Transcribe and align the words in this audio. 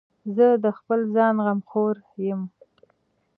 زه 0.35 0.47
د 0.63 0.65
خپل 0.77 0.99
ځان 1.15 1.35
غمخور 1.45 1.95
یم. 2.27 2.41